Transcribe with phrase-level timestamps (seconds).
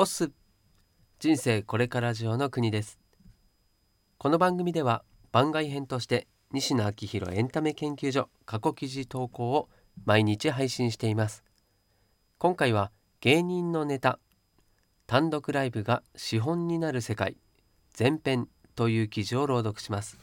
[0.00, 0.30] オス。
[1.18, 3.00] 人生これから上の国です。
[4.16, 9.68] この番組では番外編として西野昭弘エンタメ研究所過去記事投稿を
[10.04, 11.42] 毎日配信しています。
[12.38, 14.20] 今回は芸人のネタ
[15.08, 17.36] 単独ライブが資本になる世界
[17.98, 18.46] 前編
[18.76, 20.16] という記事を朗読します。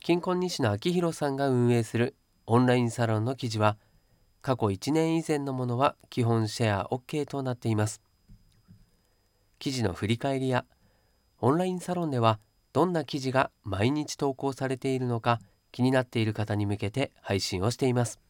[0.00, 2.16] 金婚西野昭弘さんが運営する
[2.46, 3.78] オンラインサロンの記事は
[4.42, 8.02] 過去1年以前のものは基本シェア OK となっています。
[9.58, 10.64] 記事の振り返りや
[11.40, 12.38] オンラインサロンでは
[12.72, 15.40] どんな記事が毎日投稿されているのか
[15.72, 18.20] 気になっている方に向けて配信をしています。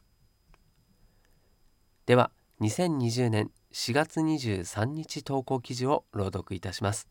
[2.05, 7.07] では2020年4月23日投稿記事を朗読いたします。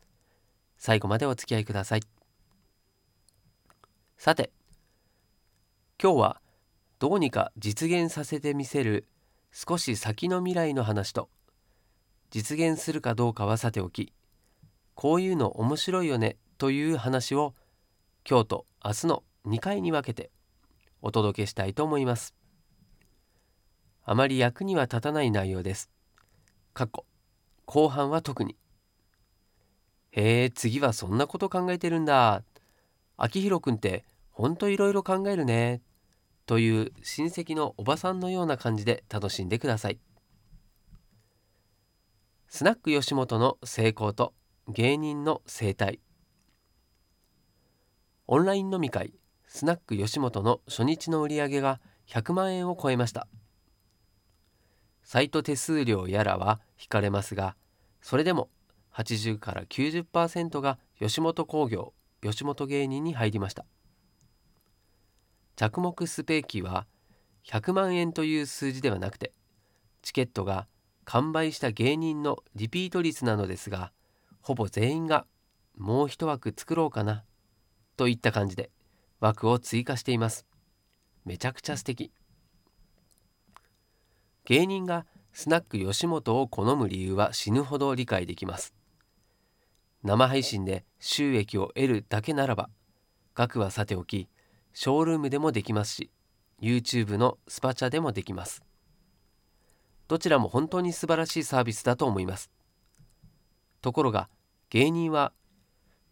[0.77, 2.01] 最後までお付き合いください。
[4.17, 4.51] さて
[6.01, 6.41] 今日は
[6.99, 9.07] どうにか実現させてみせる
[9.51, 11.29] 少し先の未来の話と
[12.31, 14.13] 実現するかどうかはさておき
[14.95, 17.53] こういうの面白いよねという話を
[18.29, 20.29] 今日と明日の2回に分けて
[21.01, 22.35] お届けしたいと思います。
[24.03, 25.89] あまり役には立たない内容です。
[26.73, 27.05] 過去
[27.65, 28.57] 後半は特に。
[30.11, 32.43] へえ次はそんなこと考えてるんだ。
[33.15, 35.81] 秋広くんってほんといろいろ考えるね。
[36.45, 39.99] という親戚のおばさんのような感じで楽しんでください。
[42.51, 44.33] スナック吉本の成功と
[44.67, 45.99] 芸人の生態。
[48.25, 49.13] オンライン飲み会
[49.45, 53.27] スナック吉本の初日の売り上げが100万円を超えました。
[55.03, 57.55] サイト手数料やらは引かれますが
[58.01, 58.49] それでも
[58.95, 63.63] 80から90%が吉本興業吉本芸人に入りました。
[65.55, 66.87] 着目すべきは
[67.45, 69.33] 100万円という数字ではなくて
[70.01, 70.65] チケットが
[71.11, 73.91] 完売した芸人のリピート率なのですが
[74.43, 75.25] ほぼ全員が
[75.75, 77.23] もう一枠作ろうかな
[77.97, 78.69] といった感じで
[79.19, 80.45] 枠を追加しています。
[81.25, 82.11] めちゃくちゃ素敵。
[84.45, 88.75] 芸人がスナック吉本を好む理由は死ぬほど理解できます。
[90.03, 92.69] 生配信で収益を得るだけならば
[93.33, 94.29] 額はさておき
[94.73, 96.11] ショールームでもできますし
[96.61, 98.68] YouTube のスパチャでもできます。
[100.09, 102.49] どちらも本当に素晴らしいサービスだと思います。
[103.79, 104.27] ところが
[104.71, 105.31] 芸人は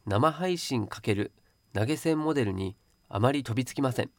[0.05, 1.31] 生配信×
[1.73, 2.77] 投げ銭モデルに
[3.09, 4.11] あまり飛びつきません。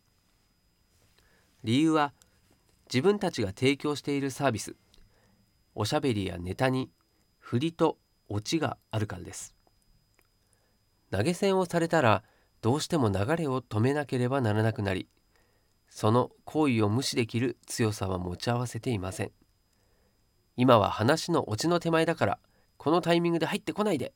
[1.63, 2.13] 理由は
[2.93, 4.75] 自分たちが提供しているサービス
[5.77, 6.91] おしゃべりやネタに
[7.39, 9.55] 振りとオチがあるからです。
[11.13, 12.25] 投げ銭をされたら
[12.63, 15.07] どうしても流れを止めなければならなくなり
[15.89, 19.38] その行為を無視できる強さは持ち合わせていません。
[20.61, 22.39] 今は話のオチの手前だから
[22.79, 24.13] このタイミングで入ってこないで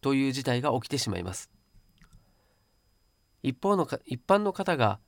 [0.00, 1.50] という事態が起きてしまいます
[3.42, 4.98] 一方の一般の方が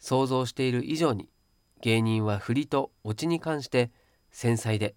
[0.00, 1.28] 想像している以上に
[1.80, 3.92] 芸人は振りとオチに関して
[4.32, 4.96] 繊細で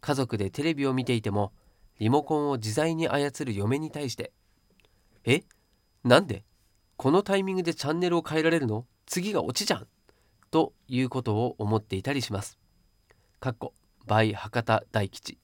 [0.00, 1.52] 家族でテレビを見ていても
[2.00, 4.32] リモコンを自在に操る嫁に対して
[5.24, 5.44] 「え？
[6.02, 6.44] なんで？
[6.96, 8.84] このタイミングでチャンネルを変えられるの？
[9.06, 9.86] 次がオチじゃん!」
[10.50, 12.58] ということを思っていたりします。
[13.38, 13.72] かっこ
[14.06, 15.38] by 博多大吉。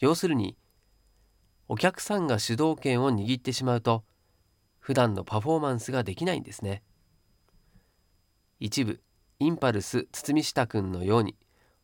[0.00, 0.56] 要するに
[1.68, 4.04] お客さんが主導権を握ってしまうと
[4.78, 6.82] 普段のパフォーマンスができないんですね。
[8.60, 9.00] 一部
[9.38, 11.36] インパルス堤下くんのように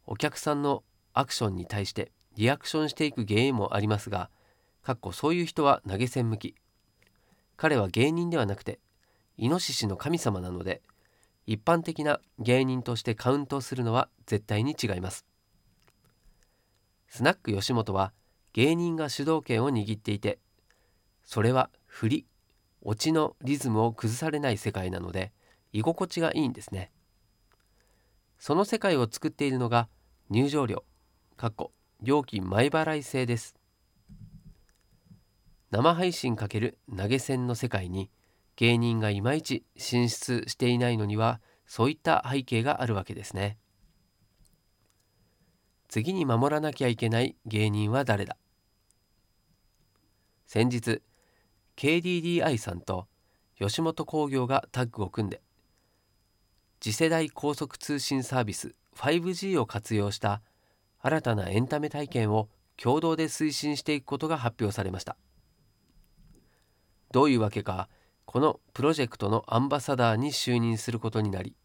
[0.06, 0.82] お客さんの
[1.12, 4.30] アクションに対してリアクションしていく原因もありますが
[4.82, 6.54] かっこそういう人は投げ銭向き。
[7.56, 8.80] 彼は芸人ではなくて
[9.36, 10.82] イノシシの神様なので
[11.46, 15.26] 一般的な芸人としてカウントするのは絶対に違います。
[17.08, 18.12] スナック吉本は
[18.52, 20.38] 芸人が主導権を握っていて
[21.24, 22.26] それは振り
[22.82, 25.32] オチのリズムを崩されない世界なので
[25.72, 26.90] 居心地がいいんですね。
[28.38, 29.88] その世界を作っているのが
[30.30, 30.84] 入場料
[32.02, 33.54] 料金前払い制です。
[35.70, 38.10] 生配信×投げ銭の世界に
[38.60, 43.56] 芸人がいまいち進出していないのにはそういった背景があるわけですね。
[45.88, 48.36] 次に守らなきゃいけない芸人は誰だ？
[50.46, 51.00] 先日
[51.78, 53.08] KDDI さんと
[53.58, 55.40] 吉本興業がタッグを組んで
[56.80, 60.42] 次世代高速通信サービス 5G を活用した
[61.00, 65.16] 新たなエンタメ体験を共同で推進していくことが発表されました。
[67.10, 67.88] どういうわけか
[68.24, 71.56] このプロジェクトのアンバサダーに就任することになり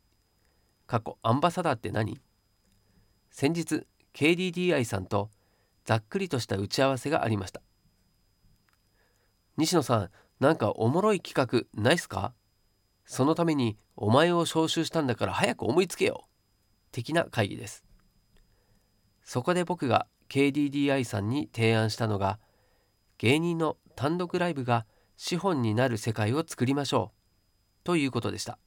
[0.87, 2.19] 過去アンバサダーって何？
[3.29, 5.29] 先日 KDDI さんと
[5.83, 7.61] ざっくりとした打ち合わせがありました。
[9.57, 10.09] 西野さん
[10.39, 12.33] なんかおもろい企画ないっすか？
[13.05, 16.25] そのためにお前を招集したんだから早く思いつけよ。
[16.91, 17.83] 的な会議です。
[19.23, 22.39] そこで僕が KDDI さんに提案したのが
[23.17, 24.85] 芸人の単独ライブが
[25.17, 27.83] 資本になる世界を作りましょう。
[27.83, 28.57] ということでした。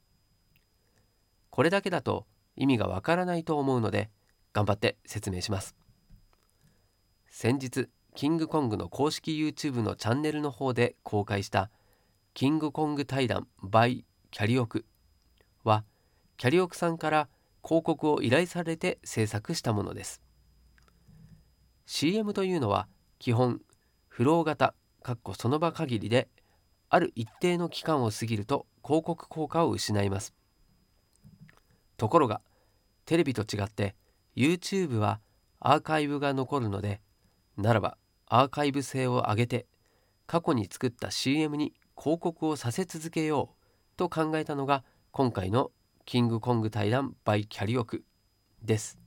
[1.49, 2.25] これだけだと
[2.55, 4.09] 意味がわからないと思うので
[4.53, 5.75] 頑張って説明します。
[7.29, 11.69] 先日キングコングの公式 YouTube のチャンネルの方で公開した
[12.33, 14.85] キングコング対談 by キャリオク
[15.63, 15.83] は
[16.37, 17.29] キャリオクさんから
[17.63, 20.21] 広告を依頼されて制作したものです。
[21.85, 22.87] CM というのは
[23.19, 23.61] 基本
[24.07, 26.29] フロー型かっこその場限りで
[26.89, 30.33] ある一定の期間を過ぎると広告効果を失います。
[31.97, 32.41] ところが
[33.05, 33.95] テレビと違って
[34.35, 35.19] YouTube は
[35.59, 37.01] アーカイブが残るので
[37.57, 37.97] ならば
[38.27, 39.67] アーカイブ性を上げて
[40.25, 45.71] 過去に作った CM に広告をさせ続けようと考えたのが今回の
[46.05, 48.03] キングコング対談 by キャリオク
[48.63, 48.97] です。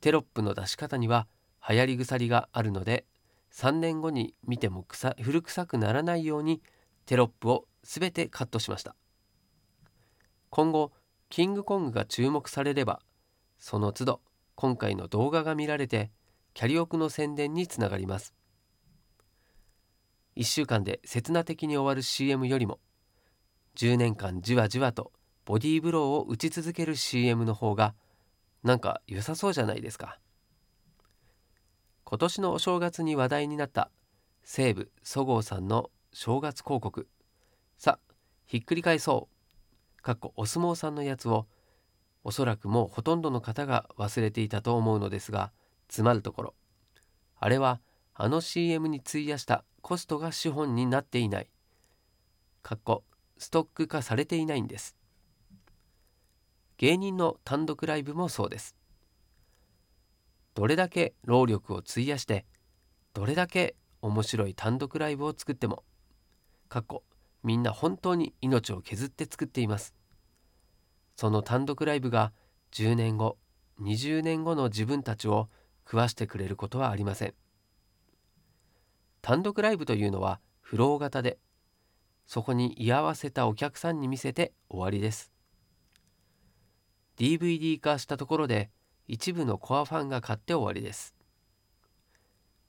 [0.00, 1.26] テロップの出し方には
[1.68, 3.04] 流行り腐があるので
[3.58, 4.86] 3年後に見ても
[5.20, 6.62] 古臭くならないように
[7.06, 8.94] テロップを全てカットしました。
[10.48, 10.92] 今後
[11.28, 13.00] キングコングが注目されれば
[13.58, 14.20] その都度
[14.54, 16.12] 今回の動画が見られて
[16.54, 18.32] キャリオクの宣伝につながります。
[20.36, 22.78] 1週間で刹那的に終わる CM よりも
[23.74, 25.10] 10年間じわじわと
[25.44, 27.96] ボディーブローを打ち続ける CM の方が
[28.62, 30.20] なんか良さそうじゃないですか。
[32.10, 33.90] 今年のお正月に話題になった
[34.42, 37.06] 西武そごうさんの正月広告。
[37.76, 37.98] さ
[38.46, 39.28] ひっくり返そ
[39.98, 40.02] う。
[40.02, 41.46] かっこお相撲さんのやつを
[42.24, 45.52] おそらくもうほとんどの方が忘れていたと思うのですが
[45.86, 46.54] つまるところ。
[47.36, 47.78] あれは
[48.14, 51.50] あの CM に費やしたコストが資本になっていない。
[52.62, 53.04] かっこ
[53.36, 54.96] ストック化されていないんです。
[56.78, 58.77] 芸人の単独ライブもそうです。
[60.58, 62.44] どれだけ労力を費やして
[63.14, 65.84] どれだけ面白い単独ライブを作っても
[66.68, 67.04] かっこ
[67.44, 69.94] みんな本当に命を削って作っています。
[71.14, 72.32] その単独ライブが
[72.72, 73.38] 10年後
[73.80, 75.48] 20年後の自分たちを
[75.84, 77.34] 食わしてくれることはありません。
[79.22, 81.38] 単独ライブというのはフロー型で
[82.26, 85.30] そこに居合わせたお客さんに見せて終わりです。
[87.16, 88.70] DVD 化したところで
[89.08, 91.14] 一部のコアファンが買って終わりです。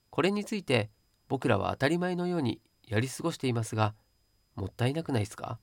[0.10, 0.90] これについて
[1.28, 3.94] 僕らは当たり前のようにやり過ごしていますが
[4.56, 5.60] もったいなくないですか？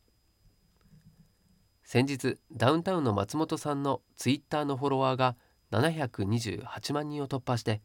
[1.82, 5.36] 先日ダウンタウンの松本さんのツイッターのフォロワーが
[5.72, 7.80] 728万人を突破して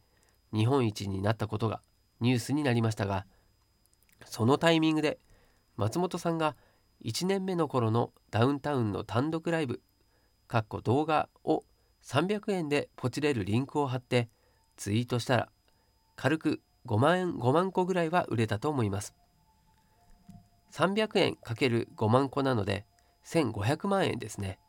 [0.53, 1.81] 日本一になったことが
[2.19, 3.25] ニュースになりましたが
[4.25, 5.19] そのタイミングで
[5.77, 6.55] 松本さんが
[7.03, 9.81] 1年目の頃のダウンタウンの単独ライブ
[10.47, 11.63] かっこ動画を
[12.03, 14.29] 300円でポチれるリンクを貼って
[14.77, 15.49] ツイートしたら
[16.15, 19.15] 軽く5万円5万個ぐらいは売れたと思います。
[20.71, 22.85] 300円 ×5 万個なので
[23.25, 24.59] 1500万円ですね。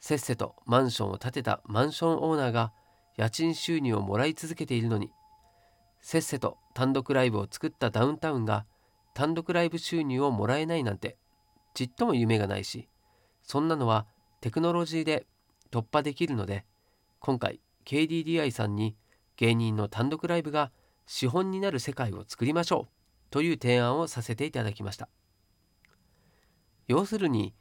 [0.00, 2.72] せっせとマンションを建てたマンションオーナーが
[3.16, 5.10] 家賃収入をもらい続けているのに
[6.02, 8.66] せっせと単独ライブを作ったダウンタウンが
[9.14, 11.16] 単独ライブ収入をもらえないなんて
[11.72, 12.88] ちっとも夢がないし
[13.42, 14.06] そんなのは
[14.40, 15.26] テクノロジーで
[15.74, 16.64] 突破できるので
[17.18, 18.94] 今回 KDDI さんに
[19.36, 20.70] 芸人の単独ライブが
[21.04, 22.88] 資本になる世界を作りましょう
[23.30, 25.08] という提案をさせていただきました
[26.86, 27.54] 要するに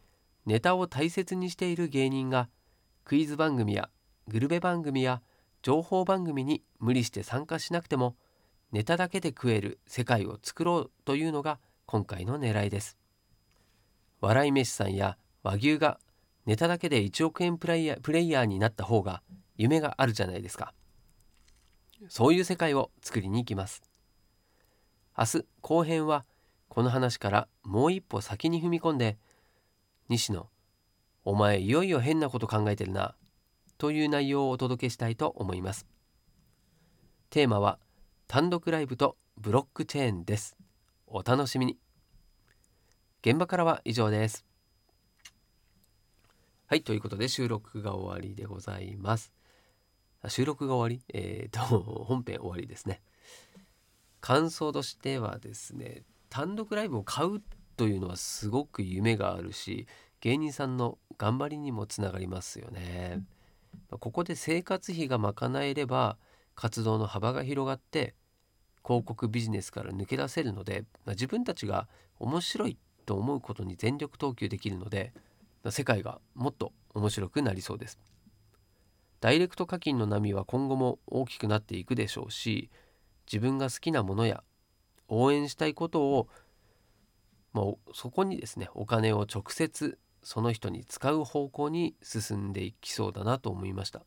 [0.45, 2.49] ネタを大切にしている芸人が
[3.03, 3.89] クイズ番組や
[4.27, 5.23] グルメ番組や
[5.63, 8.15] 情報番組に無理して参加しなくても
[8.71, 12.97] ネタだけで食える世界を作ろうというのが今回の狙いです。
[14.19, 15.99] 笑い飯さんや和牛が
[16.45, 19.21] ネタだけで1億円プレイヤープレイヤーになった方が
[19.55, 20.73] 夢があるじゃないですか。
[22.09, 23.81] そういう世界を作りに行きます。
[25.17, 26.25] 明日後編は
[26.67, 29.17] この話からもう一歩先に踏み込んで
[30.09, 30.49] 西野
[31.23, 33.15] お前いよいよ変なこと考えてるな
[33.77, 35.85] という内容をお届けしたいと思います。
[37.29, 37.79] テーマは
[38.27, 40.57] 単独ライブとブロックチェーンです。
[41.07, 41.77] お楽しみに。
[43.21, 44.45] 現場からは以上です。
[46.73, 49.31] はい、ということで収録が終わりでございます。
[50.27, 51.05] 収録が終わり？
[51.13, 53.03] えっ、ー、と、 本編終わりですね。
[54.21, 56.01] 感想としてはですね、
[56.31, 57.43] 単独ライブを買う
[57.77, 59.85] というのはすごく夢があるし、
[60.19, 63.23] 芸人さんの頑張りにもつながりますよね。
[63.91, 66.17] ここで生活費が賄えれば、
[66.55, 68.15] 活動の幅が広がって
[68.83, 71.87] 広告ビジネスから抜け出せるので、まあ、自分たちが
[72.17, 75.13] 面白いと思うことに全力投球できるので、
[75.71, 77.99] 世界がもっと面白くなりそうです。
[79.21, 82.69] ダイレクト課金の波は今後も大きくなっていくでしょうし
[83.25, 84.43] 自分が好きなものや
[85.07, 86.27] 応援したいことを、
[87.53, 94.01] まあ、そこにですねお金を直接その人に使う方向に進んでいきそうだなと思いました。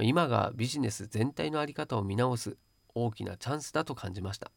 [0.00, 2.56] 今がビジネス全体の在り方を見直す
[2.94, 4.52] 大きなチャンスだと感じました、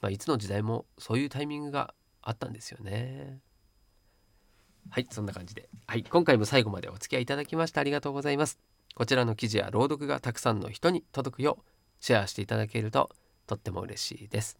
[0.00, 3.40] まあ、いつの時代もそういうタイミングがあったんですよね。
[4.90, 8.58] はいそんな感じで、はい、今回も最後までお付き合いいただきましてありがとうございます。
[8.94, 11.64] こちらの記事や朗読がたくさんの人に届くよう
[12.00, 13.10] シェアしていただけると
[13.46, 14.58] とっても嬉しいです。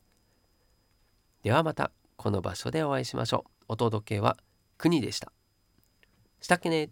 [1.43, 3.51] ではまたこの場所でお会いしましょう。
[3.69, 4.37] お届けは
[4.77, 5.33] 国でした。
[6.41, 6.91] したっけね